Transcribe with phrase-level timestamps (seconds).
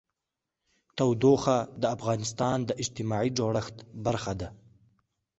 [0.97, 4.49] تودوخه د افغانستان د اجتماعي جوړښت برخه ده.